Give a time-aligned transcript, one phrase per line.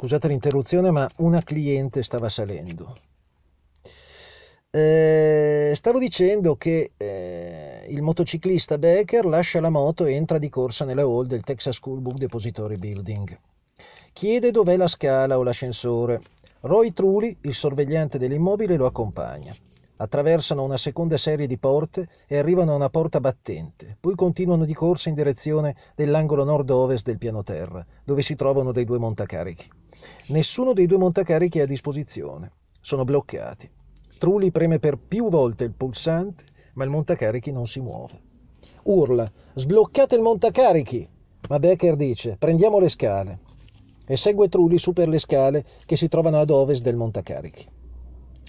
[0.00, 2.96] Scusate l'interruzione, ma una cliente stava salendo.
[4.70, 10.86] Eh, stavo dicendo che eh, il motociclista Becker lascia la moto e entra di corsa
[10.86, 13.38] nella hall del Texas School Book Depository Building.
[14.14, 16.22] Chiede dov'è la scala o l'ascensore.
[16.60, 19.54] Roy Trulli, il sorvegliante dell'immobile, lo accompagna.
[19.96, 24.72] Attraversano una seconda serie di porte e arrivano a una porta battente, poi continuano di
[24.72, 29.79] corsa in direzione dell'angolo nord-ovest del piano terra, dove si trovano dei due montacarichi.
[30.28, 33.68] Nessuno dei due montacarichi è a disposizione, sono bloccati.
[34.18, 36.44] Trulli preme per più volte il pulsante,
[36.74, 38.20] ma il montacarichi non si muove.
[38.84, 41.08] Urla: Sbloccate il montacarichi!
[41.48, 43.40] Ma Becker dice: Prendiamo le scale.
[44.06, 47.66] E segue Trulli su per le scale che si trovano ad ovest del montacarichi.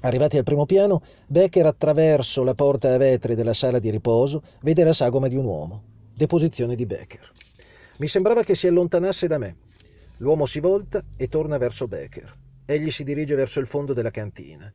[0.02, 4.84] Arrivati al primo piano, Becker attraverso la porta a vetri della sala di riposo vede
[4.84, 5.84] la sagoma di un uomo.
[6.15, 7.31] Deposizione di Becker.
[7.98, 9.55] Mi sembrava che si allontanasse da me.
[10.21, 12.31] L'uomo si volta e torna verso Becker.
[12.66, 14.71] Egli si dirige verso il fondo della cantina.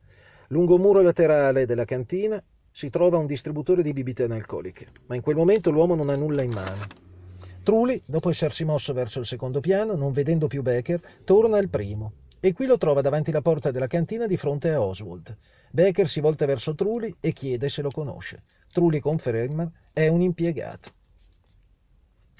[0.49, 5.21] Lungo un muro laterale della cantina si trova un distributore di bibite analcoliche, ma in
[5.21, 6.85] quel momento l'uomo non ha nulla in mano.
[7.63, 12.11] Trulli, dopo essersi mosso verso il secondo piano, non vedendo più Becker, torna al primo
[12.41, 15.33] e qui lo trova davanti alla porta della cantina di fronte a Oswald.
[15.71, 18.43] Becker si volta verso Trulli e chiede se lo conosce.
[18.69, 20.96] Trulli conferma è un impiegato.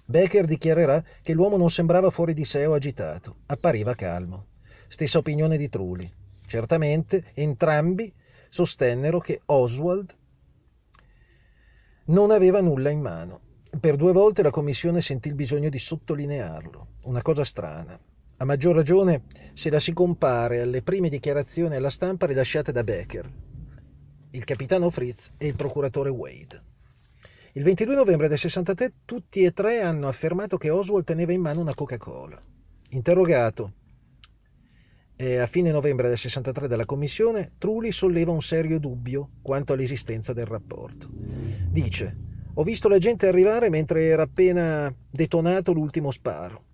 [0.09, 4.45] Becker dichiarerà che l'uomo non sembrava fuori di sé o agitato, appariva calmo.
[4.87, 6.09] Stessa opinione di Trulli.
[6.45, 8.13] Certamente entrambi
[8.47, 10.15] sostennero che Oswald
[12.05, 13.41] non aveva nulla in mano.
[13.81, 17.99] Per due volte la commissione sentì il bisogno di sottolinearlo, una cosa strana.
[18.37, 19.23] A maggior ragione
[19.55, 23.29] se la si compare alle prime dichiarazioni alla stampa rilasciate da Becker,
[24.31, 26.66] il capitano Fritz e il procuratore Wade.
[27.57, 31.59] Il 22 novembre del 63 tutti e tre hanno affermato che Oswald teneva in mano
[31.59, 32.39] una Coca-Cola.
[32.91, 33.73] Interrogato
[35.15, 40.33] e a fine novembre del 63 dalla commissione, Trulli solleva un serio dubbio quanto all'esistenza
[40.33, 41.09] del rapporto.
[41.11, 42.15] Dice:
[42.53, 46.65] Ho visto la gente arrivare mentre era appena detonato l'ultimo sparo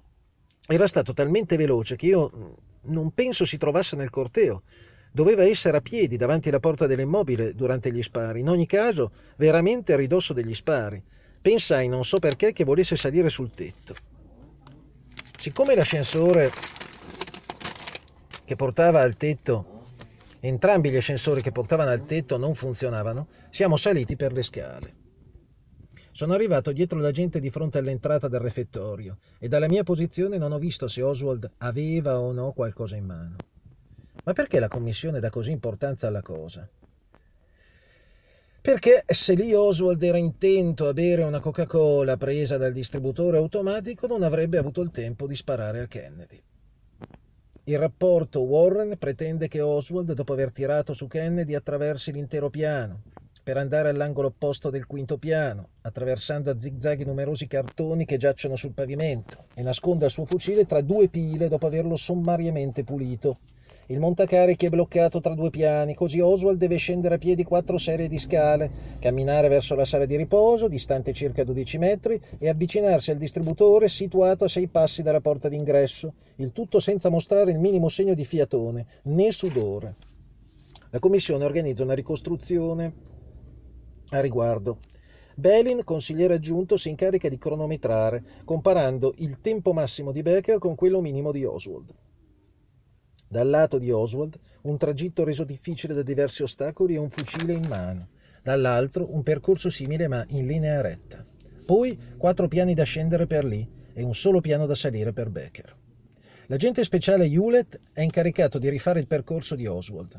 [0.68, 2.52] era stato talmente veloce che io mm,
[2.94, 4.64] non penso si trovasse nel corteo.
[5.16, 8.40] Doveva essere a piedi davanti alla porta dell'immobile durante gli spari.
[8.40, 11.00] In ogni caso, veramente a ridosso degli spari.
[11.40, 13.94] Pensai, non so perché, che volesse salire sul tetto.
[15.38, 16.52] Siccome l'ascensore
[18.44, 19.84] che portava al tetto,
[20.40, 24.96] entrambi gli ascensori che portavano al tetto non funzionavano, siamo saliti per le scale.
[26.12, 30.52] Sono arrivato dietro la gente di fronte all'entrata del refettorio e dalla mia posizione non
[30.52, 33.36] ho visto se Oswald aveva o no qualcosa in mano.
[34.24, 36.68] Ma perché la commissione dà così importanza alla cosa?
[38.62, 44.24] Perché se lì Oswald era intento a bere una Coca-Cola presa dal distributore automatico non
[44.24, 46.42] avrebbe avuto il tempo di sparare a Kennedy.
[47.66, 53.04] Il rapporto Warren pretende che Oswald, dopo aver tirato su Kennedy, attraversi l'intero piano,
[53.44, 58.56] per andare all'angolo opposto del quinto piano, attraversando a zigzag i numerosi cartoni che giacciono
[58.56, 63.40] sul pavimento, e nasconda il suo fucile tra due pile dopo averlo sommariamente pulito.
[63.88, 68.08] Il montacarichi è bloccato tra due piani, così Oswald deve scendere a piedi quattro serie
[68.08, 73.18] di scale, camminare verso la sala di riposo, distante circa 12 metri, e avvicinarsi al
[73.18, 78.14] distributore situato a sei passi dalla porta d'ingresso, il tutto senza mostrare il minimo segno
[78.14, 79.96] di fiatone, né sudore.
[80.92, 82.94] La commissione organizza una ricostruzione
[84.12, 84.78] a riguardo.
[85.36, 91.02] Belin, consigliere aggiunto, si incarica di cronometrare, comparando il tempo massimo di Becker con quello
[91.02, 91.94] minimo di Oswald.
[93.34, 97.66] Dal lato di Oswald, un tragitto reso difficile da diversi ostacoli e un fucile in
[97.66, 98.10] mano.
[98.44, 101.26] Dall'altro, un percorso simile ma in linea retta.
[101.66, 105.76] Poi, quattro piani da scendere per lì e un solo piano da salire per Becker.
[106.46, 110.16] L'agente speciale Hewlett è incaricato di rifare il percorso di Oswald.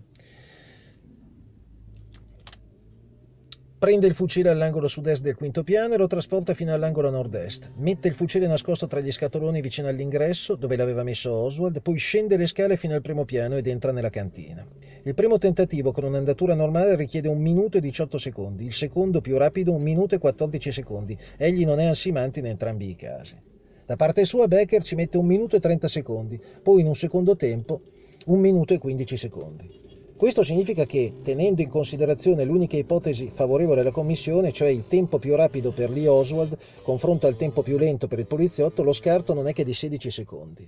[3.85, 7.73] Prende il fucile all'angolo sud-est del quinto piano e lo trasporta fino all'angolo nord-est.
[7.77, 12.39] Mette il fucile nascosto tra gli scatoloni vicino all'ingresso, dove l'aveva messo Oswald, poi scende
[12.39, 14.67] le scale fino al primo piano ed entra nella cantina.
[15.03, 19.37] Il primo tentativo con un'andatura normale richiede un minuto e 18 secondi, il secondo più
[19.37, 21.19] rapido un minuto e 14 secondi.
[21.37, 23.37] Egli non è ansimante in entrambi i casi.
[23.85, 27.37] Da parte sua Becker ci mette un minuto e 30 secondi, poi in un secondo
[27.37, 27.83] tempo
[28.25, 29.84] un minuto e 15 secondi.
[30.25, 35.37] Questo significa che, tenendo in considerazione l'unica ipotesi favorevole alla commissione, cioè il tempo più
[35.37, 39.49] rapido per Lee Oswald confronto al tempo più lento per il poliziotto, lo scarto non
[39.49, 40.67] è che di 16 secondi.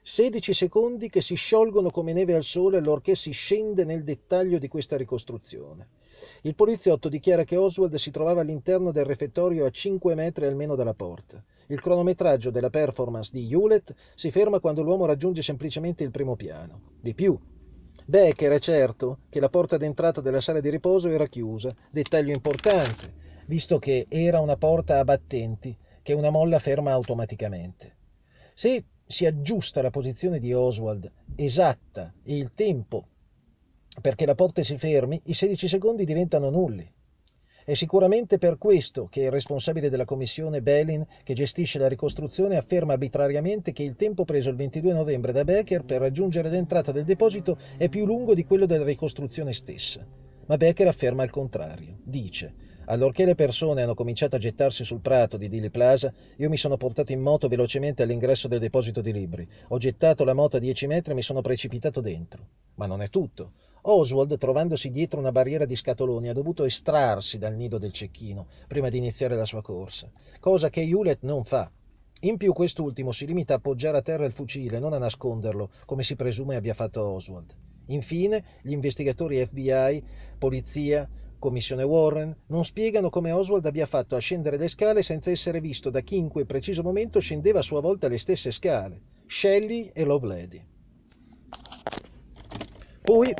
[0.00, 4.68] 16 secondi che si sciolgono come neve al sole allorché si scende nel dettaglio di
[4.68, 5.88] questa ricostruzione.
[6.42, 10.94] Il poliziotto dichiara che Oswald si trovava all'interno del refettorio a 5 metri almeno dalla
[10.94, 11.42] porta.
[11.66, 16.92] Il cronometraggio della performance di Hewlett si ferma quando l'uomo raggiunge semplicemente il primo piano.
[17.00, 17.36] Di più,
[18.06, 23.14] Becker è certo che la porta d'entrata della sala di riposo era chiusa, dettaglio importante,
[23.46, 27.96] visto che era una porta a battenti che una molla ferma automaticamente.
[28.54, 33.06] Se si aggiusta la posizione di Oswald esatta e il tempo
[34.00, 36.90] perché la porta si fermi, i 16 secondi diventano nulli.
[37.66, 42.92] È sicuramente per questo che il responsabile della commissione Belin, che gestisce la ricostruzione, afferma
[42.92, 47.56] arbitrariamente che il tempo preso il 22 novembre da Becker per raggiungere l'entrata del deposito
[47.78, 50.06] è più lungo di quello della ricostruzione stessa.
[50.44, 51.96] Ma Becker afferma il contrario.
[52.02, 52.52] Dice
[52.86, 56.76] Allorché le persone hanno cominciato a gettarsi sul prato di Dili Plaza, io mi sono
[56.76, 59.48] portato in moto velocemente all'ingresso del deposito di libri.
[59.68, 62.46] Ho gettato la moto a 10 metri e mi sono precipitato dentro.
[62.74, 63.52] Ma non è tutto.
[63.86, 68.88] Oswald, trovandosi dietro una barriera di scatoloni, ha dovuto estrarsi dal nido del cecchino prima
[68.88, 70.10] di iniziare la sua corsa,
[70.40, 71.70] cosa che Hewlett non fa.
[72.20, 76.02] In più quest'ultimo si limita a appoggiare a terra il fucile, non a nasconderlo, come
[76.02, 77.54] si presume abbia fatto Oswald.
[77.88, 80.02] Infine, gli investigatori FBI,
[80.38, 81.06] polizia,
[81.38, 85.90] Commissione Warren non spiegano come Oswald abbia fatto a scendere le scale senza essere visto
[85.90, 90.04] da chi in quel preciso momento scendeva a sua volta le stesse scale, Shelley e
[90.04, 90.72] Lovelady.
[93.04, 93.30] Poi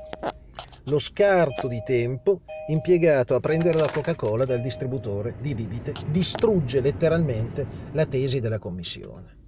[0.85, 7.67] lo scarto di tempo impiegato a prendere la Coca-Cola dal distributore di bibite distrugge letteralmente
[7.93, 9.44] la tesi della commissione.